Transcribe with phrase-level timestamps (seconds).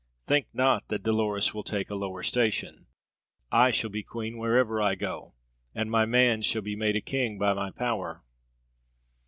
[0.25, 2.87] Think not that Dolores will take a lower station.
[3.51, 5.35] I shall be queen wherever I go,
[5.75, 8.23] and my man shall be made a king by my power.